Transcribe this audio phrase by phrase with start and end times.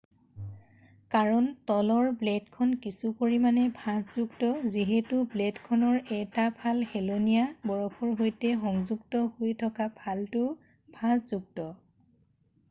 [1.15, 9.53] কাৰণ তলৰ ব্লেডখন কিছু পৰিমানে ভাঁজযুক্ত যিহেতু ব্লেডখনৰ 1টা ফাল হেলনীয়া বৰফৰ সৈতে সংযুক্ত হৈ
[9.63, 10.51] থকা ফালটোও
[10.99, 11.71] ভাঁজযুক্ত